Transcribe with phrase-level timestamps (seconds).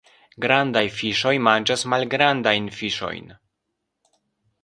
[0.43, 3.31] Grandaj fiŝoj manĝas malgrandajn fiŝojn.